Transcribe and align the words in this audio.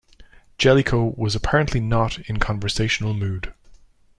Jellicoe 0.57 1.13
was 1.15 1.35
apparently 1.35 1.79
not 1.79 2.17
in 2.21 2.39
conversational 2.39 3.13
mood. 3.13 3.53